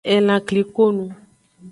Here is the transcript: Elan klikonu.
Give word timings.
Elan 0.13 0.41
klikonu. 0.47 1.05